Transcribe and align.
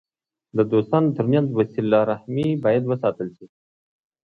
د 0.57 0.59
دوستانو 0.71 1.15
ترمنځ 1.17 1.47
وسیله 1.51 1.99
رحمي 2.11 2.47
باید 2.63 2.83
وساتل 2.87 3.27
سي. 3.37 3.45